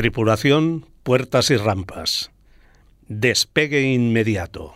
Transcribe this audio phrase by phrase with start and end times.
[0.00, 2.30] Tripulación, puertas y rampas.
[3.06, 4.74] Despegue inmediato.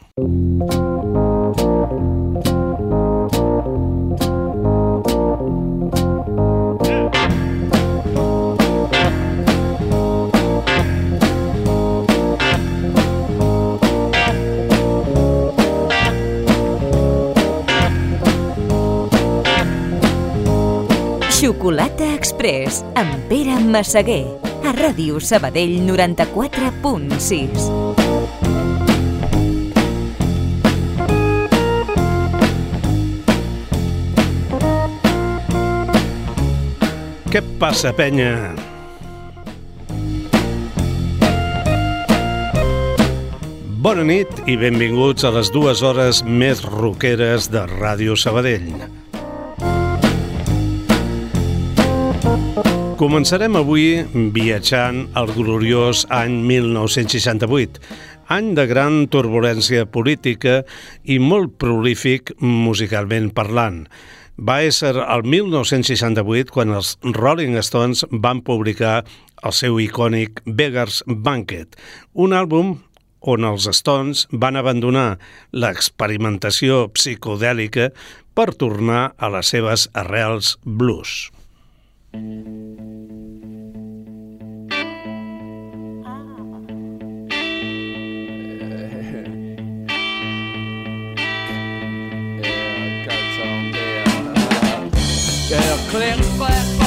[21.31, 23.57] Xocolata Express amb Pere
[24.75, 27.67] Ràdio Sabadell 94.6.
[37.31, 38.33] Què passa, penya?
[43.85, 48.94] Bona nit i benvinguts a les dues hores més roqueres de Ràdio Sabadell.
[53.05, 53.99] Començarem avui
[54.33, 57.83] viatjant al gloriós any 1968,
[58.33, 60.55] any de gran turbulència política
[61.05, 63.83] i molt prolífic musicalment parlant.
[64.41, 68.95] Va ésser el 1968 quan els Rolling Stones van publicar
[69.45, 71.77] el seu icònic Beggar's Banquet,
[72.17, 72.73] un àlbum
[73.21, 75.19] on els Stones van abandonar
[75.53, 77.93] l'experimentació psicodèlica
[78.33, 81.35] per tornar a les seves arrels blues.
[82.15, 82.94] Thank you.
[95.49, 96.84] cœur clair, clair, clair.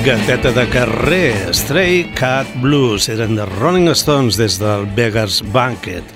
[0.00, 6.06] Gateta de carrer, Stray Cat Blues, eren de Rolling Stones des del Beggars Banquet.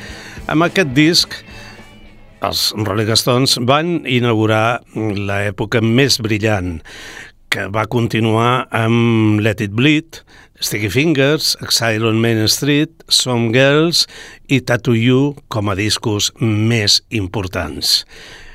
[0.48, 1.34] Amb aquest disc,
[2.40, 6.78] els Rolling Stones van inaugurar l'època més brillant,
[7.52, 10.22] que va continuar amb Let It Bleed,
[10.64, 14.06] Sticky Fingers, Exile on Main Street, Some Girls
[14.48, 18.00] i Tattoo You com a discos més importants.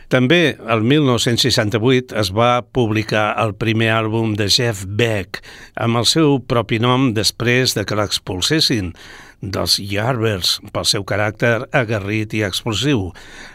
[0.09, 5.37] També, el 1968, es va publicar el primer àlbum de Jeff Beck
[5.77, 8.95] amb el seu propi nom després de que l'expulsessin
[9.39, 13.11] dels Yardbirds pel seu caràcter aguerrit i explosiu.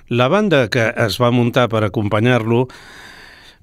[0.09, 2.69] La banda que es va muntar per acompanyar-lo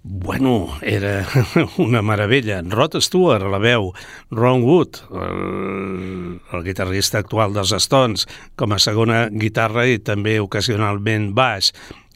[0.03, 1.27] Bueno, era
[1.77, 2.63] una meravella.
[2.65, 3.91] Rod Stewart, la veu,
[4.31, 8.25] Ron Wood, el, el guitarrista actual dels Stones,
[8.57, 11.69] com a segona guitarra i també ocasionalment baix,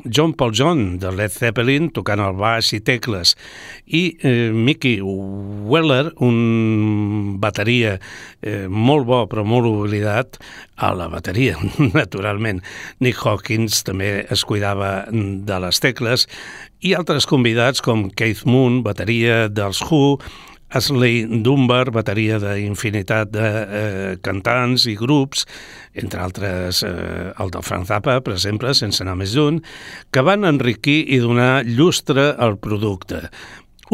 [0.05, 3.35] John Paul John, de Led Zeppelin, tocant el baix i tecles,
[3.85, 7.95] i eh, Mickey Weller, un bateria
[8.41, 10.39] eh, molt bo però molt oblidat,
[10.75, 11.57] a la bateria,
[11.99, 12.61] naturalment.
[12.99, 16.27] Nick Hawkins també es cuidava de les tecles,
[16.85, 20.19] i altres convidats com Keith Moon, bateria dels Who,
[20.73, 25.45] Ashley Dunbar, bateria d'infinitat de eh, cantants i grups,
[25.94, 29.62] entre altres eh, el de Frank Zappa, per exemple, sense anar més lluny,
[30.12, 33.27] que van enriquir i donar llustre al producte.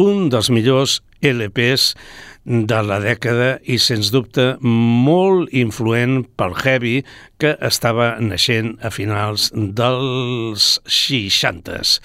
[0.00, 1.92] Un dels millors LPs
[2.44, 7.02] de la dècada i, sens dubte, molt influent pel heavy
[7.38, 11.98] que estava naixent a finals dels 60s.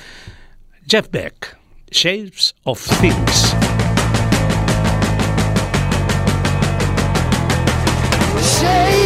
[0.87, 1.55] Jeff Beck,
[1.91, 3.96] Shapes of Things.
[8.59, 8.96] Things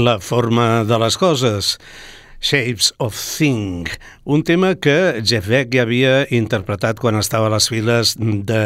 [0.00, 1.74] La forma de les coses.
[2.40, 3.84] Shapes of Thing,
[4.24, 8.62] un tema que Jeff Beck ja havia interpretat quan estava a les files de...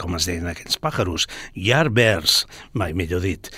[0.00, 1.28] com es deien aquests pàjaros?
[1.52, 3.52] Yardbirds, mai millor dit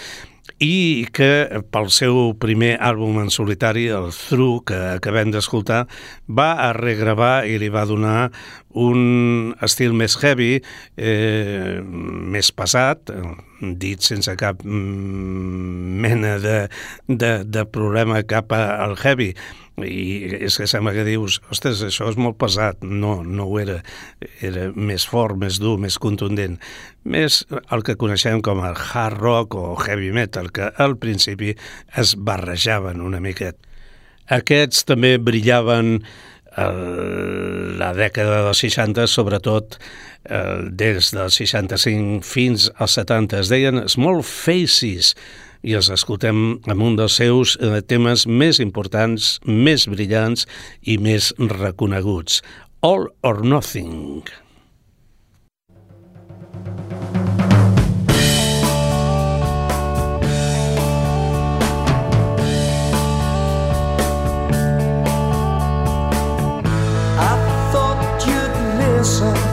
[0.64, 5.84] i que pel seu primer àlbum en solitari, el Through, que acabem d'escoltar,
[6.28, 8.30] va a regravar i li va donar
[8.74, 10.62] un estil més heavy,
[10.96, 13.12] eh, més pesat,
[13.60, 16.56] dit sense cap mm, mena de,
[17.08, 19.32] de, de problema cap al heavy,
[19.82, 22.84] i és que sembla que dius, ostres, això és molt pesat.
[22.86, 23.80] No, no ho era.
[24.44, 26.60] Era més fort, més dur, més contundent.
[27.02, 27.42] Més
[27.74, 31.56] el que coneixem com el hard rock o heavy metal, que al principi
[31.98, 33.58] es barrejaven una miquet.
[34.32, 35.98] Aquests també brillaven
[36.56, 43.42] el, la dècada dels 60, sobretot eh, des dels 65 fins als 70.
[43.42, 45.14] Es deien Small Faces,
[45.64, 50.44] i els escoltem amb un dels seus eh, temes més importants, més brillants
[50.82, 52.42] i més reconeguts,
[52.84, 54.28] All or Nothing.
[67.16, 67.32] I
[67.72, 69.43] thought you'd listen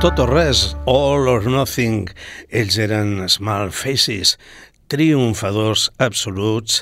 [0.00, 2.06] Tot o res, all or nothing,
[2.48, 4.38] ells eren Small Faces,
[4.88, 6.78] triomfadors absoluts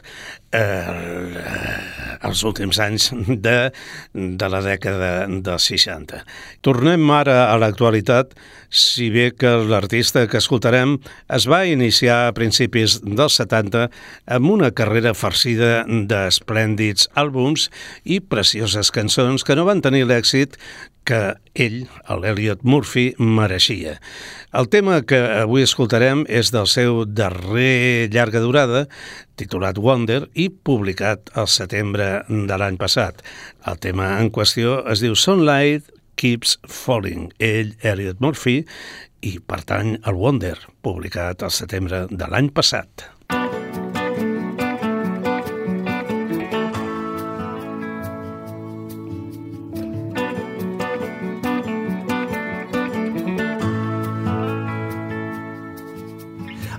[0.53, 3.11] eh, els últims anys
[3.47, 3.57] de,
[4.15, 6.23] de la dècada dels 60.
[6.67, 8.35] Tornem ara a l'actualitat,
[8.69, 10.99] si bé que l'artista que escoltarem
[11.35, 13.87] es va iniciar a principis dels 70
[14.37, 17.69] amb una carrera farcida d'esplèndids àlbums
[18.05, 20.59] i precioses cançons que no van tenir l'èxit
[21.09, 21.87] que ell,
[22.21, 23.97] l'Elliot Murphy, mereixia.
[24.53, 28.85] El tema que avui escoltarem és del seu darrer llarga durada,
[29.39, 33.23] titulat Wonder i publicat al setembre de l'any passat.
[33.67, 37.31] El tema en qüestió es diu Sunlight Keeps Falling.
[37.39, 38.65] Ell, Elliot Murphy,
[39.23, 43.07] i pertany al Wonder, publicat al setembre de l'any passat.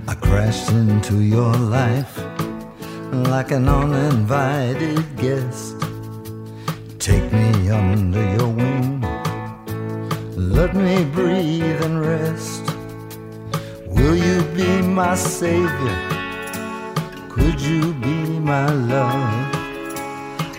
[0.09, 2.19] I crashed into your life
[3.23, 5.75] like an uninvited guest.
[6.99, 9.01] Take me under your wing.
[10.35, 12.63] Let me breathe and rest.
[13.88, 15.99] Will you be my savior?
[17.29, 19.55] Could you be my love?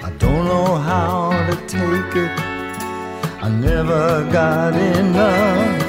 [0.03, 2.33] I don't know how to take it.
[3.45, 5.83] I never got enough.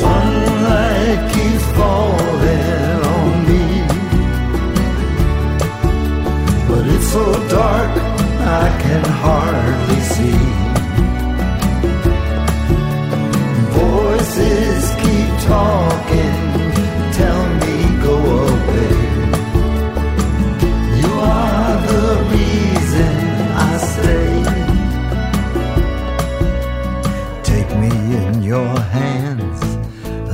[0.00, 2.85] Sunlight keeps falling
[7.12, 7.92] so dark
[8.62, 10.42] I can hardly see.
[13.80, 16.36] Voices keep talking,
[17.20, 17.76] tell me
[18.08, 18.16] go
[18.50, 18.96] away.
[21.00, 23.14] You are the reason
[23.68, 24.32] I stay.
[27.50, 29.60] Take me in your hands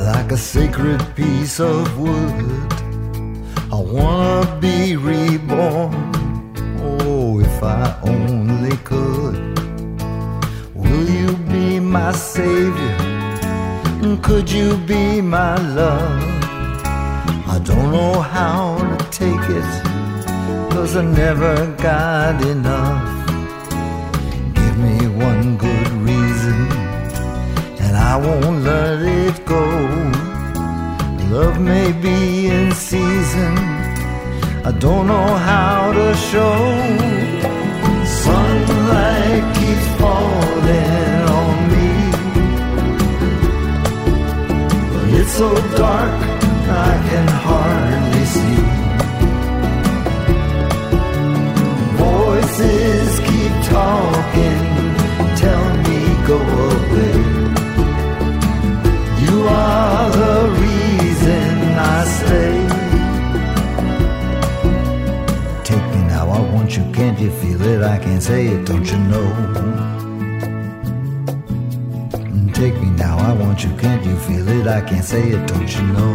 [0.09, 2.35] like a sacred piece of wood.
[3.71, 6.22] I wanna be reborn.
[7.63, 9.37] If I only could.
[10.75, 12.97] Will you be my savior?
[14.21, 16.23] Could you be my love?
[17.47, 19.69] I don't know how to take it,
[20.73, 23.29] cause I never got enough.
[24.57, 26.67] Give me one good reason,
[27.85, 29.65] and I won't let it go.
[31.31, 33.57] Love may be in season,
[34.65, 37.52] I don't know how to show.
[38.93, 41.91] Sunlight keeps falling on me,
[45.19, 46.21] it's so dark
[46.69, 48.65] I can hardly see.
[52.05, 54.72] Voices keep talking,
[66.77, 67.83] you, can't you feel it?
[67.83, 69.27] I can't say it, don't you know?
[72.13, 74.67] Mm, take me now, I want you, can't you feel it?
[74.67, 76.13] I can't say it, don't you know?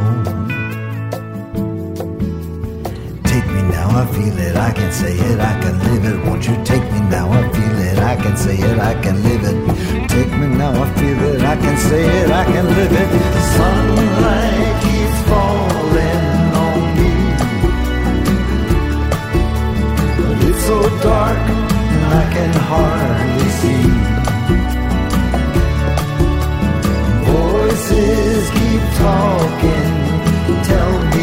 [3.24, 6.26] Take me now, I feel it, I can say it, I can live it.
[6.26, 9.43] Won't you take me now, I feel it, I can say it, I can live
[9.43, 10.10] it.
[10.10, 13.10] Take me now, I feel it, I can say it, I can live it.
[13.58, 16.27] Sunlight keeps falling
[20.67, 21.38] so dark
[21.93, 23.86] and I can hardly see.
[27.32, 29.93] Voices keep talking,
[30.69, 31.16] tell me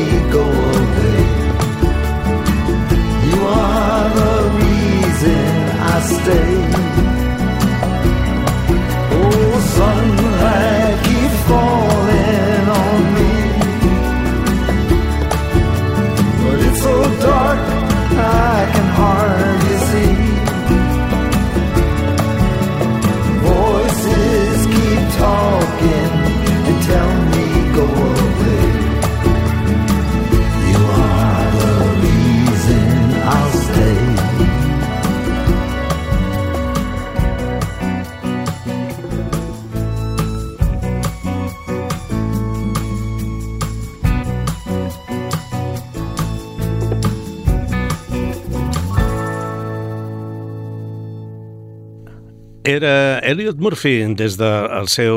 [53.34, 55.16] Elliot Murphy des del seu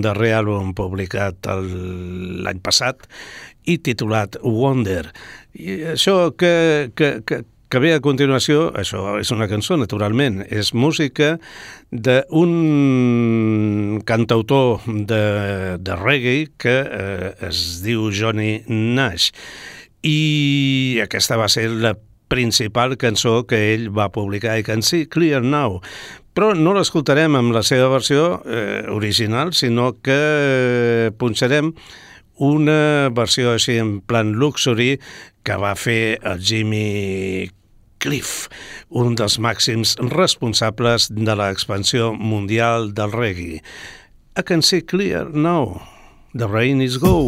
[0.00, 3.04] darrer àlbum publicat l'any passat
[3.68, 5.10] i titulat Wonder.
[5.52, 10.72] I això que, que, que, que ve a continuació, això és una cançó, naturalment, és
[10.72, 11.34] música
[11.92, 15.22] d'un cantautor de,
[15.76, 19.28] de reggae que eh, es diu Johnny Nash
[20.08, 21.92] i aquesta va ser la
[22.28, 25.80] principal cançó que ell va publicar, I Can See Clear Now.
[26.38, 31.72] Però no l'escoltarem amb la seva versió eh, original, sinó que punxarem
[32.46, 35.00] una versió així en plan luxury
[35.42, 37.50] que va fer el Jimmy
[37.98, 38.46] Cliff,
[38.86, 43.58] un dels màxims responsables de l'expansió mundial del reggae.
[44.38, 45.82] I can see clear now.
[46.38, 47.26] The rain is go.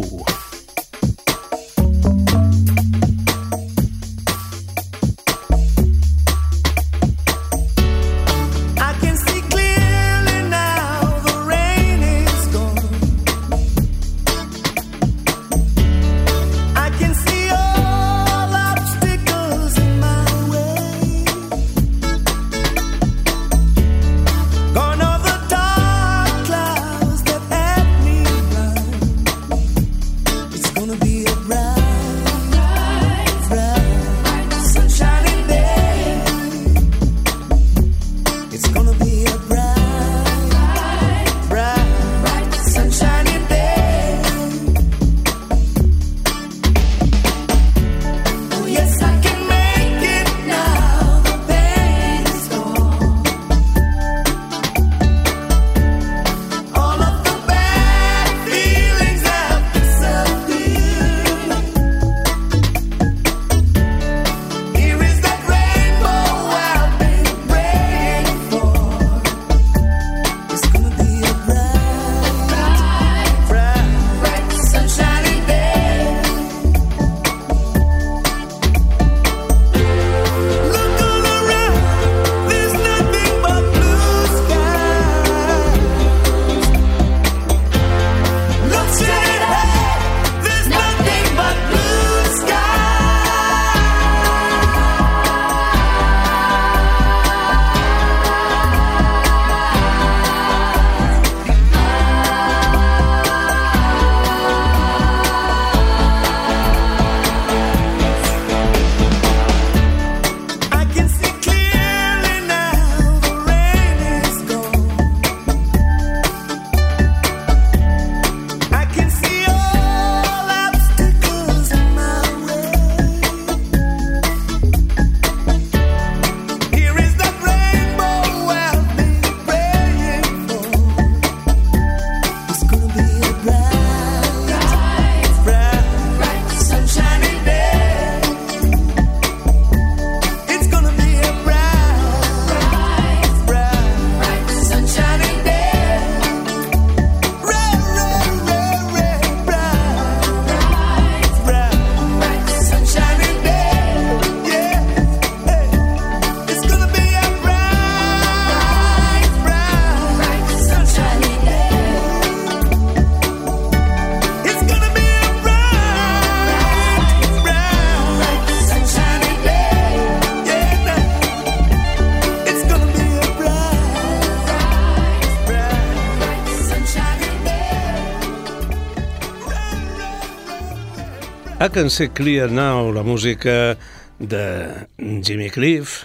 [181.71, 183.77] I Can See Clear Now, la música
[184.19, 186.03] de Jimmy Cliff,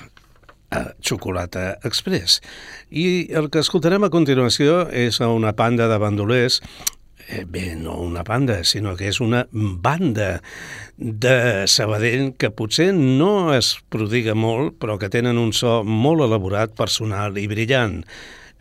[0.70, 2.38] a Xocolata Express.
[2.88, 6.60] I el que escoltarem a continuació és a una banda de bandolers
[7.26, 10.38] eh, bé, no una banda, sinó que és una banda
[10.94, 16.78] de Sabadell que potser no es prodiga molt, però que tenen un so molt elaborat,
[16.78, 18.04] personal i brillant.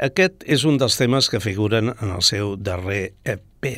[0.02, 3.70] Aquest és un dels temes que figuren en el seu darrer EP,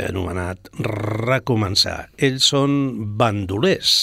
[0.00, 2.08] anomenat Recomençar.
[2.16, 2.76] Ells són
[3.18, 3.96] bandolers.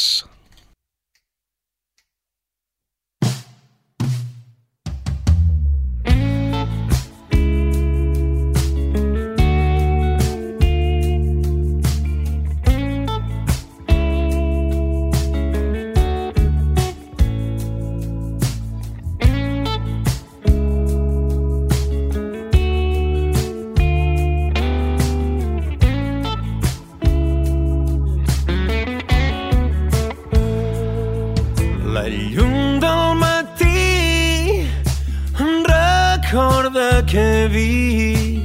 [37.50, 38.40] Vist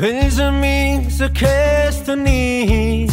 [0.00, 3.12] vells amics aquesta nit.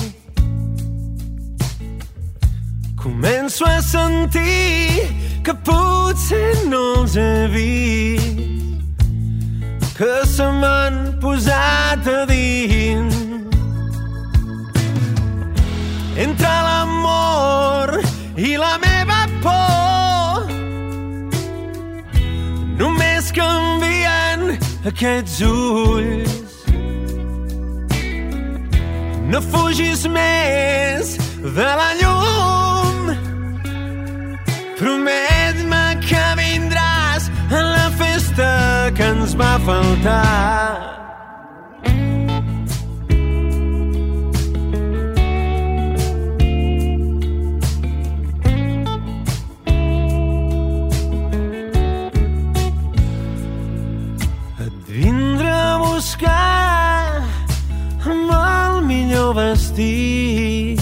[2.96, 5.04] Començo a sentir
[5.44, 9.04] que potser no els he vist,
[10.00, 13.27] que se m'han posat a dins
[24.88, 26.54] aquests ulls.
[29.28, 33.12] No fugis més de la llum.
[34.80, 38.52] Promet-me que vindràs a la festa
[38.96, 40.57] que ens va faltar.
[59.78, 60.82] Vestit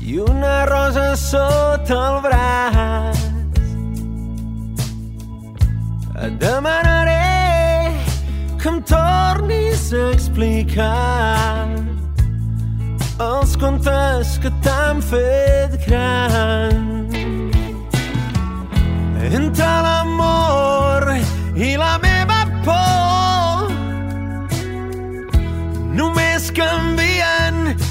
[0.00, 3.18] i una rosa sota el braç.
[6.22, 7.92] Et demanaré
[8.60, 11.68] que em tornis a explicar
[13.20, 17.08] els contes que t'han fet gran
[19.30, 19.99] entre l'amor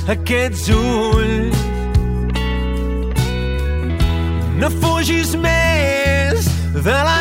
[0.09, 1.59] aquests ulls.
[4.59, 7.18] No fugis més de la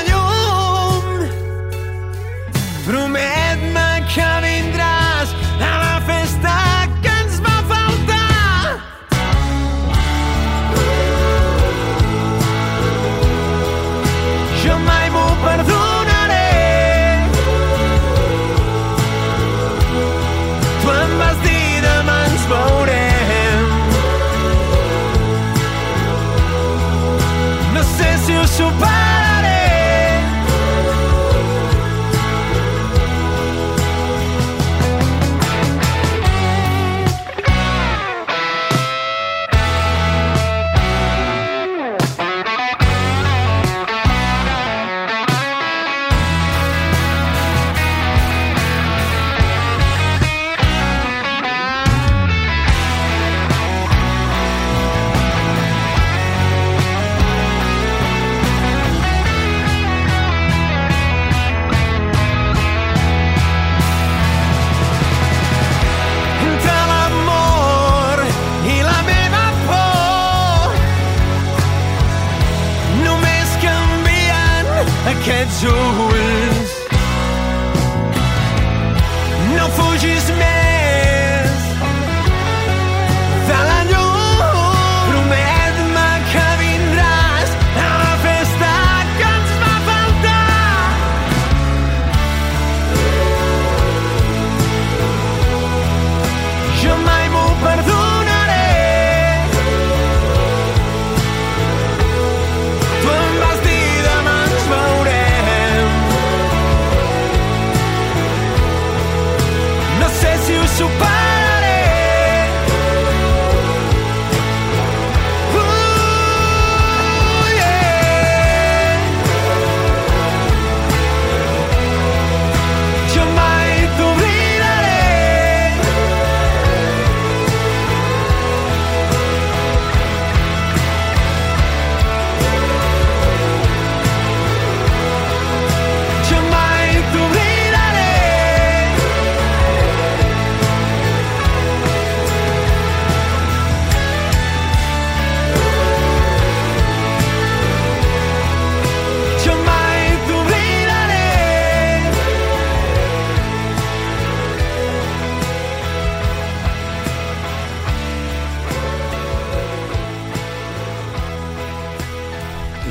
[110.79, 111.18] sé si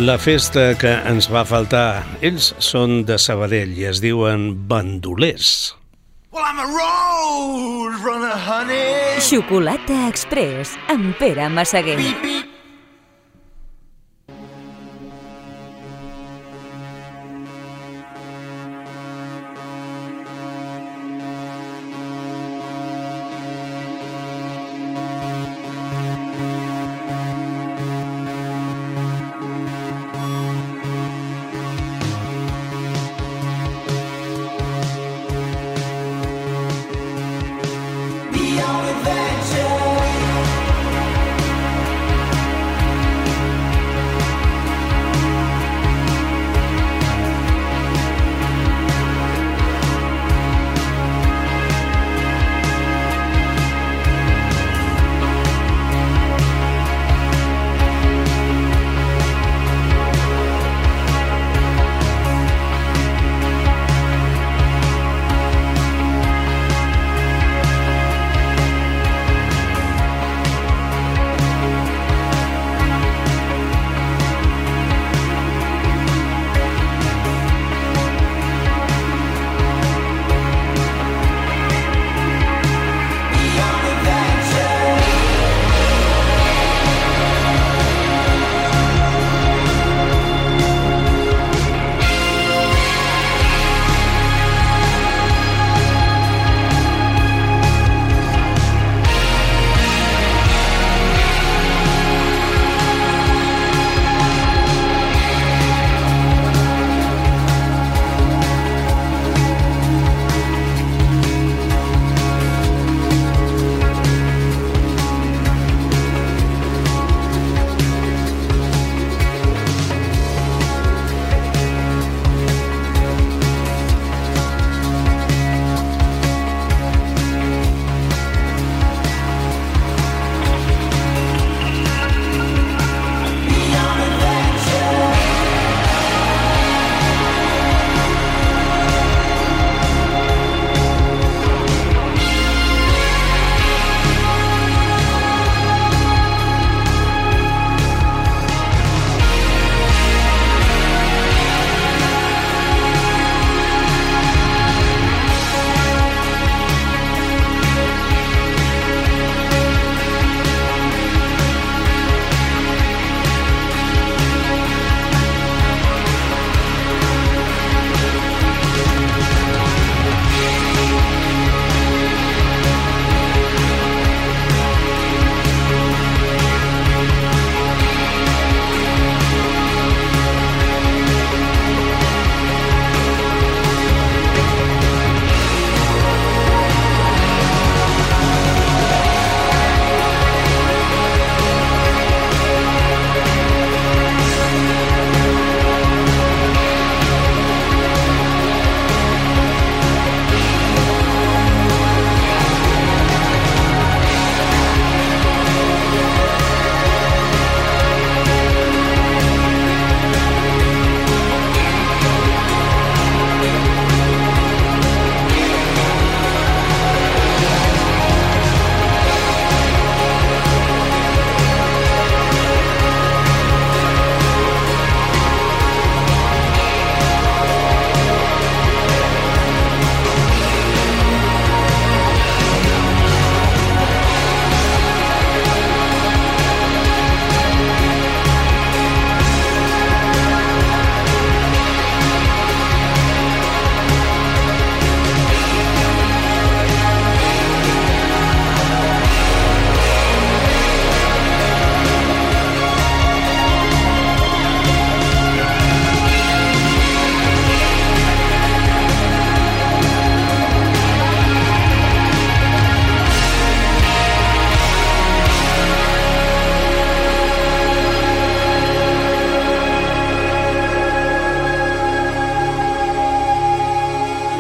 [0.08, 5.76] La festa que ens va faltar, ells són de Sabadell i es diuen bandolers.
[6.32, 9.20] Well, I'm a road runner, honey.
[9.20, 11.98] Xocolata Express amb Pere Massaguer.
[12.00, 12.37] Beep, beep.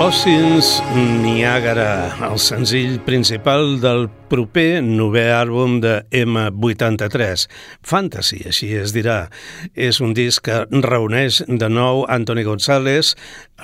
[0.07, 7.43] Oceans Niagara, el senzill principal del proper novè àlbum de M83.
[7.83, 9.17] Fantasy, així es dirà.
[9.75, 13.17] És un disc que reuneix de nou Anthony González,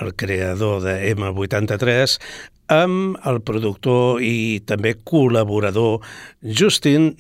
[0.04, 2.18] el creador de M83,
[2.76, 6.04] amb el productor i també col·laborador
[6.44, 7.14] Justin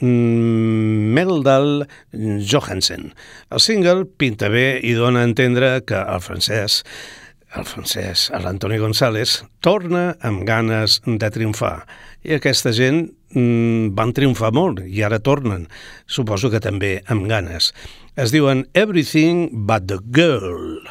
[1.15, 3.13] Meldal Johansen.
[3.47, 6.81] El single pinta bé i dona a entendre que el francès
[7.57, 11.85] el francès, l'Antoni González, torna amb ganes de triomfar.
[12.25, 15.67] I aquesta gent mm, van triomfar molt i ara tornen.
[16.07, 17.71] Suposo que també amb ganes.
[18.15, 20.83] Es diuen Everything But The Girl.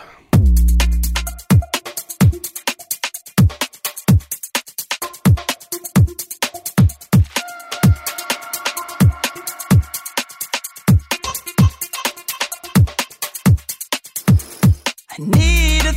[15.13, 15.52] I need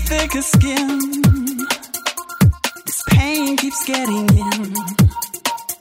[0.06, 1.00] thicker skin.
[2.86, 4.74] This pain keeps getting in.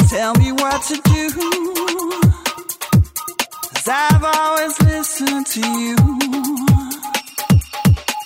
[0.08, 1.24] Tell me what to do.
[3.74, 5.96] Cause I've always listened to you.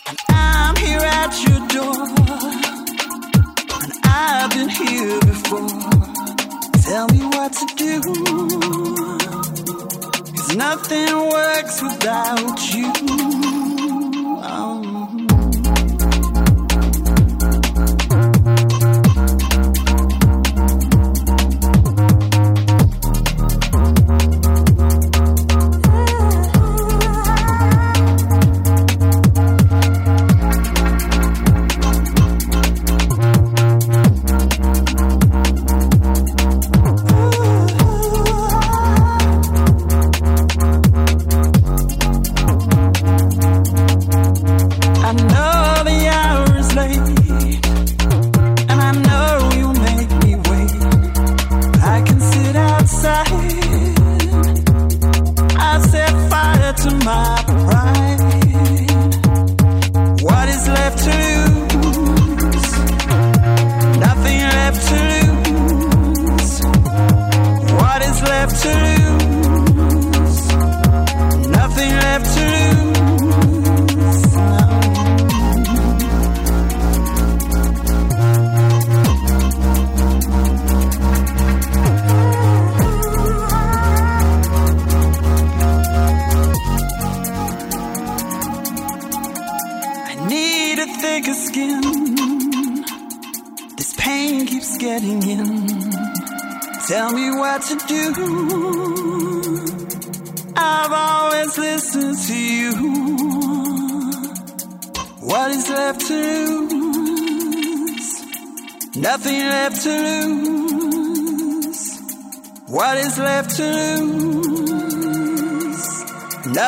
[0.08, 2.06] And I'm here at your door.
[3.82, 5.68] And I've been here before.
[6.88, 8.00] Tell me what to do.
[10.36, 13.47] Cause nothing works without you.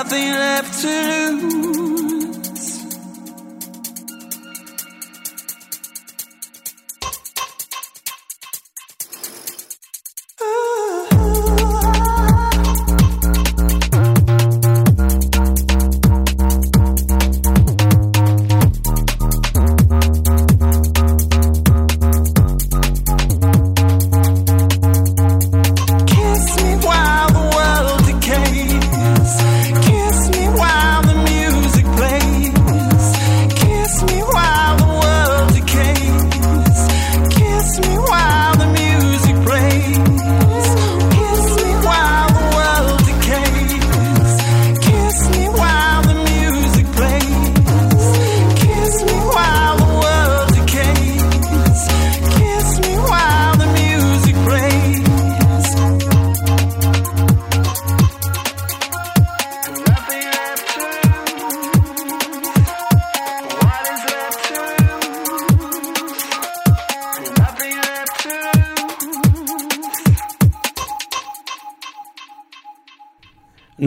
[0.03, 1.50] Nothing left to lose.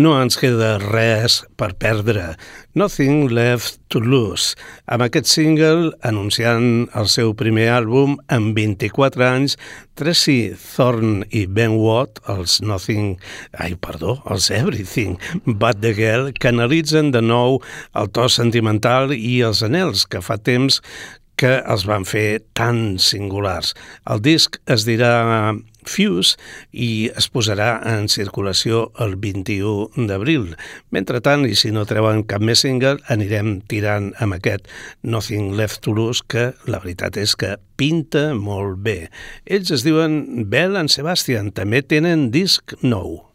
[0.04, 2.34] No ens queda res per perdre.
[2.76, 4.58] Nothing Left to Lose.
[4.92, 9.56] Amb aquest single, anunciant el seu primer àlbum amb 24 anys,
[9.96, 13.14] Tracy Thorne i Ben Watt, els Nothing...
[13.56, 17.62] Ai, perdó, els Everything, But the Girl, canalitzen de nou
[17.96, 20.82] el to sentimental i els anels que fa temps
[21.40, 23.72] que els van fer tan singulars.
[24.10, 25.54] El disc es dirà
[25.92, 26.38] Fuse
[26.72, 30.54] i es posarà en circulació el 21 d'abril.
[30.96, 34.70] Mentrestant, i si no treuen cap més single, anirem tirant amb aquest
[35.04, 38.98] Nothing Left to Lose, que la veritat és que pinta molt bé.
[39.46, 43.33] Ells es diuen Bell and Sebastian, també tenen disc nou.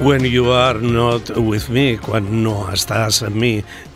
[0.00, 3.50] When You Are Not With Me, quan no estàs amb mi,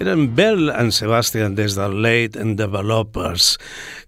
[0.04, 3.54] eren Bell and Sebastian des del Late Developers.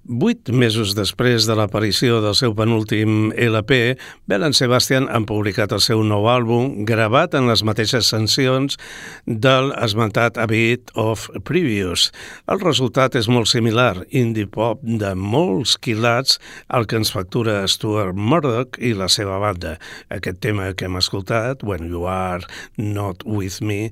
[0.07, 3.97] Vuit mesos després de l'aparició del seu penúltim LP,
[4.31, 8.79] Bell and Sebastian han publicat el seu nou àlbum, gravat en les mateixes sancions
[9.27, 12.13] del esmentat A Bit of Previous.
[12.47, 16.39] El resultat és molt similar, indie pop de molts quilats
[16.71, 19.75] al que ens factura Stuart Murdoch i la seva banda.
[20.15, 22.47] Aquest tema que hem escoltat, When You Are
[22.79, 23.91] Not With Me,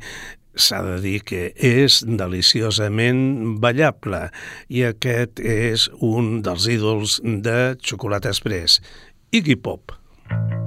[0.56, 4.26] s'ha de dir que és deliciosament ballable
[4.68, 8.80] i aquest és un dels ídols de Xocolata Express,
[9.34, 9.96] Iggy Pop.
[10.30, 10.63] Hold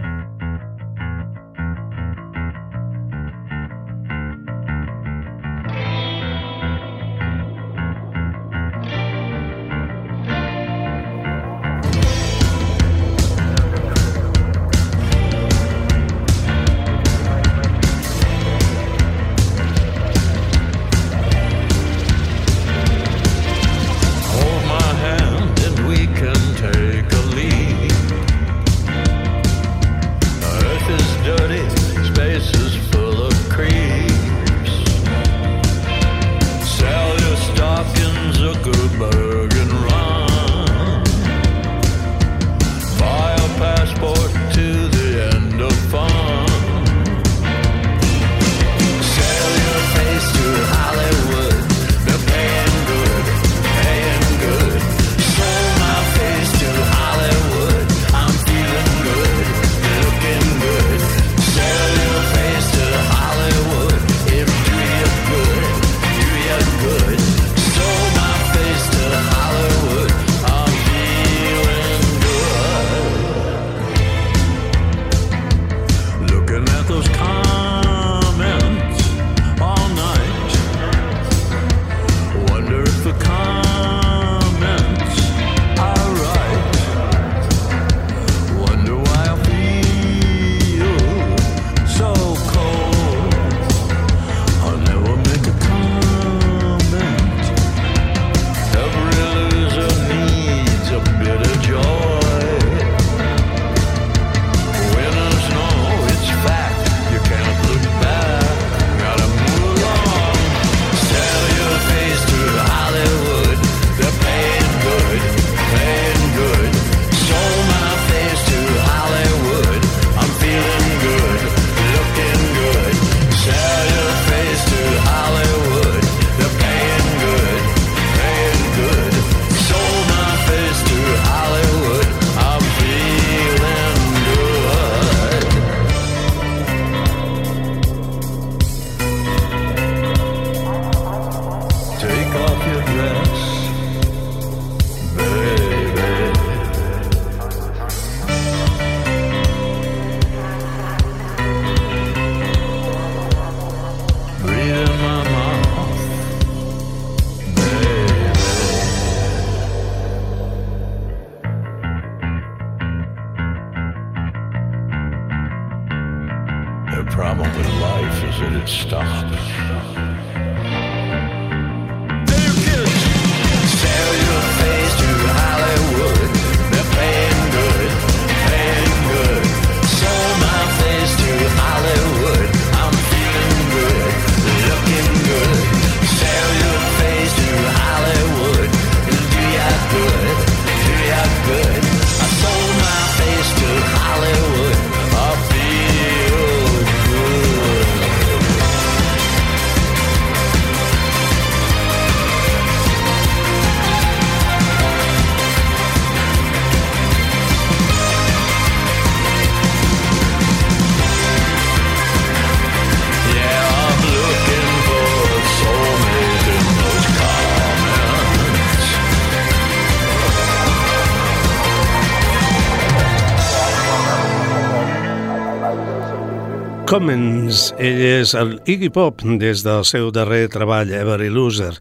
[226.98, 231.76] Commons, ell és el Iggy Pop des del seu darrer treball, Every Loser.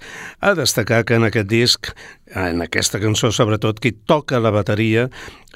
[0.44, 1.88] A destacar que en aquest disc,
[2.36, 5.06] en aquesta cançó sobretot, qui toca la bateria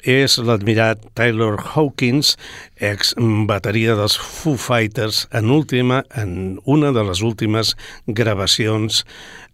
[0.01, 2.33] és l'admirat Taylor Hawkins,
[2.81, 3.13] ex
[3.45, 7.75] bateria dels Foo Fighters, en última, en una de les últimes
[8.07, 9.03] gravacions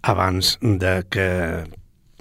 [0.07, 1.27] abans de que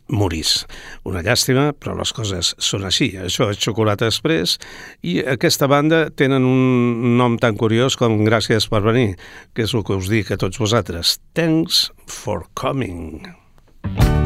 [0.09, 0.65] morís.
[1.09, 3.13] Una llàstima, però les coses són així.
[3.19, 4.61] Això és Xocolata Express
[5.03, 9.17] i aquesta banda tenen un nom tan curiós com Gràcies per venir,
[9.55, 11.19] que és el que us dic a tots vosaltres.
[11.35, 13.27] Thanks for coming.
[13.87, 14.26] Do you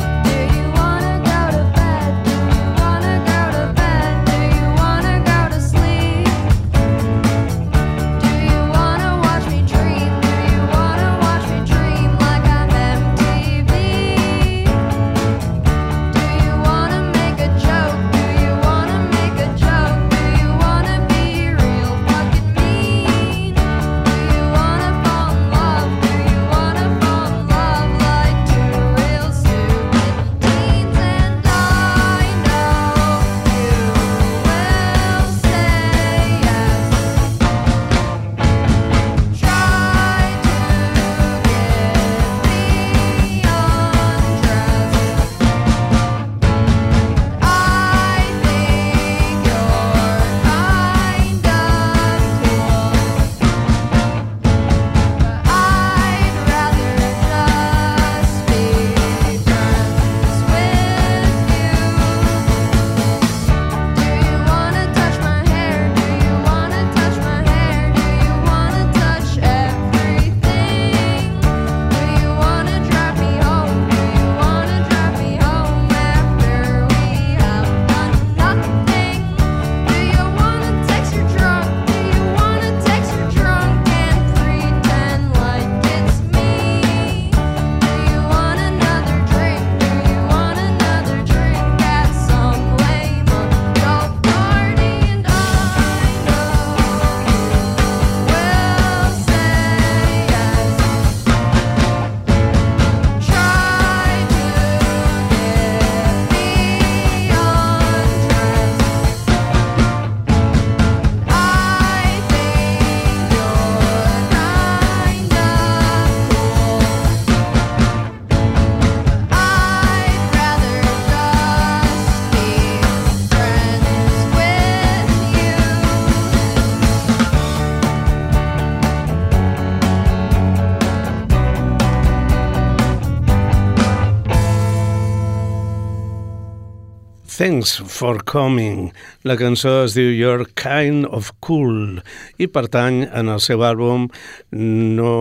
[137.40, 138.90] Thanks for coming.
[139.24, 142.02] La cançó es diu You're Kind of Cool
[142.36, 144.10] i pertany en el seu àlbum
[144.52, 145.14] No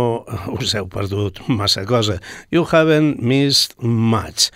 [0.52, 2.18] us heu perdut massa cosa.
[2.52, 4.50] You haven't missed much.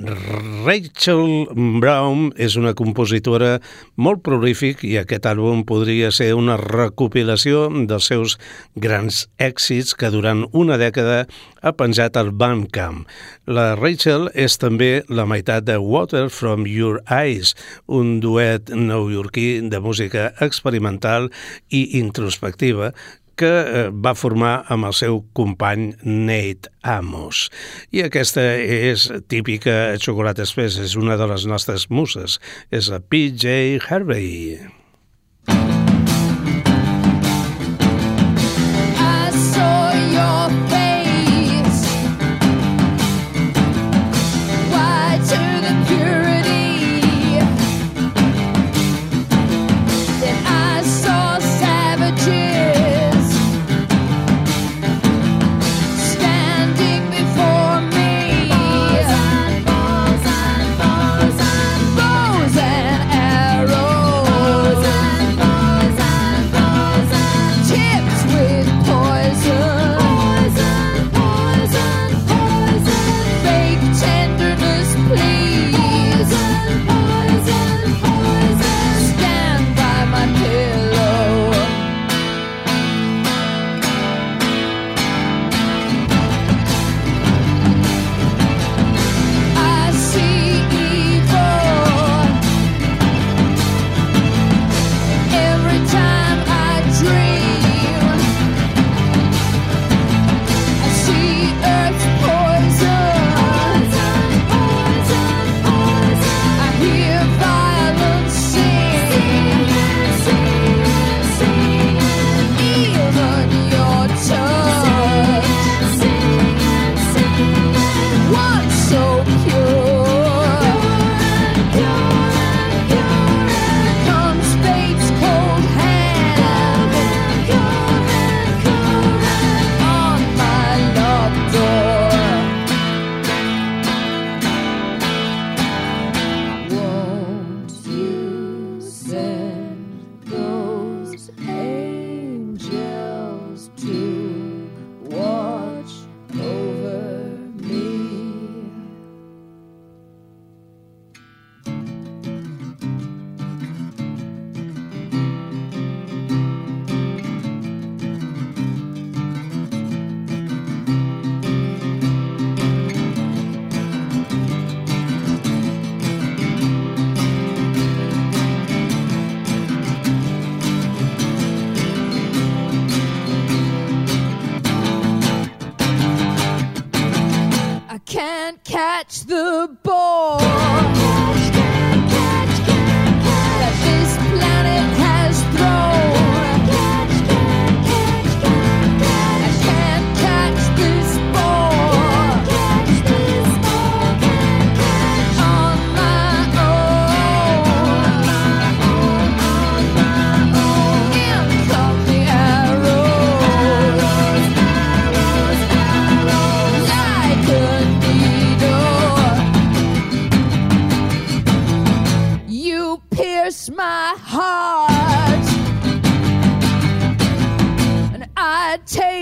[0.00, 1.48] Rachel
[1.80, 3.58] Brown és una compositora
[4.00, 8.38] molt prolífic i aquest àlbum podria ser una recopilació dels seus
[8.80, 11.26] grans èxits que durant una dècada
[11.60, 13.04] ha penjat al Bandcamp.
[13.50, 17.54] La Rachel és també la meitat de Water From Your Eyes,
[17.86, 21.30] un duet neoyorquí de música experimental
[21.68, 22.92] i introspectiva
[23.40, 27.46] que eh, va formar amb el seu company Nate Amos.
[27.90, 32.36] I aquesta és típica Xocolata Express, és una de les nostres muses,
[32.70, 34.79] és la PJ Harvey.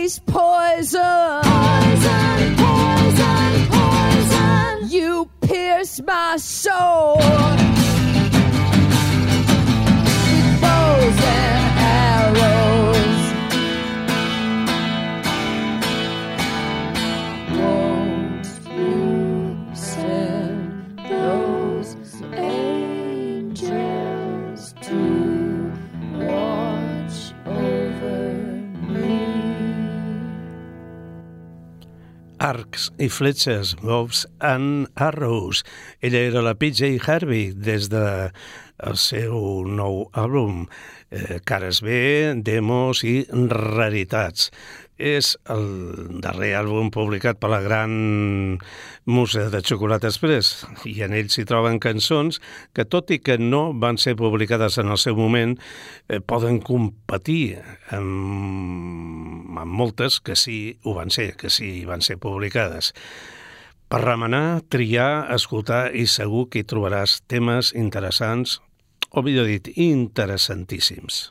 [0.08, 1.42] Taste poison.
[1.42, 4.88] Poison, poison, poison.
[4.88, 7.20] You pierce my soul
[32.38, 35.64] Arcs i fletxes, Bows and Arrows.
[36.00, 38.04] Ella era la PJ Harvey des de
[38.86, 40.66] el seu nou àlbum,
[41.10, 44.52] eh, Cares B, Demos i Raritats.
[44.98, 48.58] És el darrer àlbum publicat per la gran
[49.06, 52.40] musa de Xocolata Express i en ell s'hi troben cançons
[52.74, 55.54] que, tot i que no van ser publicades en el seu moment,
[56.08, 57.60] eh, poden competir
[57.94, 62.92] amb, amb moltes que sí ho van ser, que sí van ser publicades.
[63.88, 68.58] Per remenar, triar, escoltar i segur que hi trobaràs temes interessants
[69.10, 71.28] o millor dit, interessantíssims.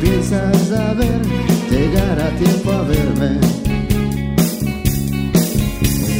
[0.00, 1.20] empiezas a ver,
[1.70, 3.38] llegará tiempo a verme.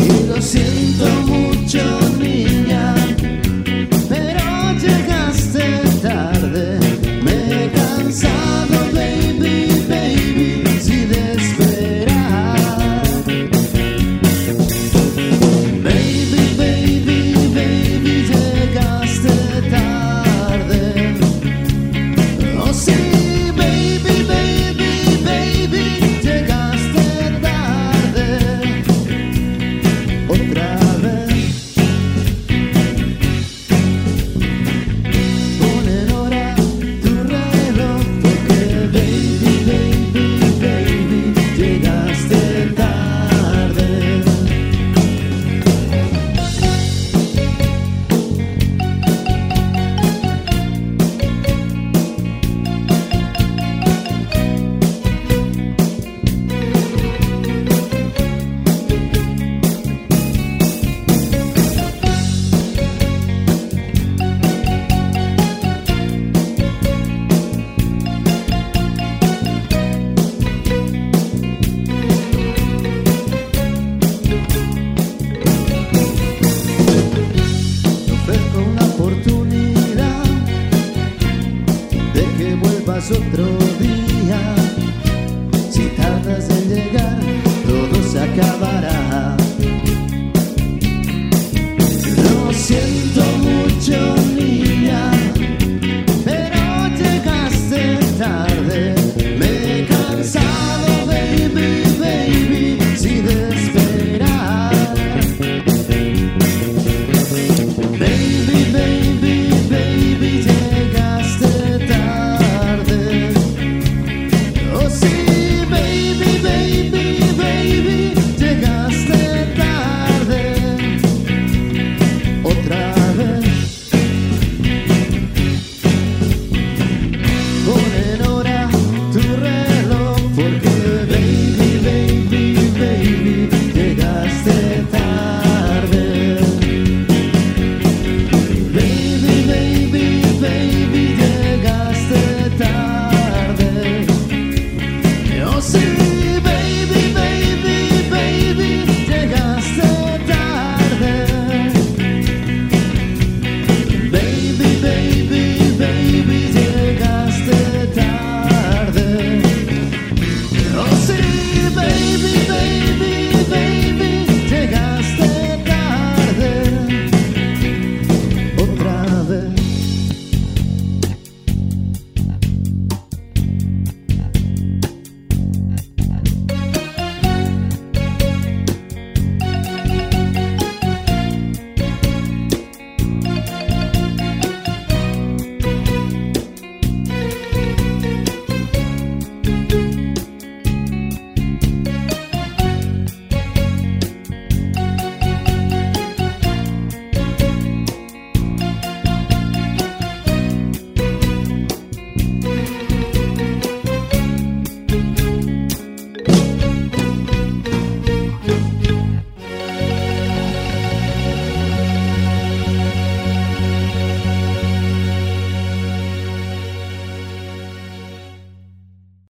[0.04, 1.82] Y lo siento mucho,
[2.18, 2.59] niña.